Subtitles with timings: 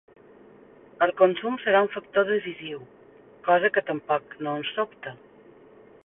[1.05, 2.79] El consum serà un factor decisiu,
[3.49, 5.15] cosa que tampoc no ens sobta.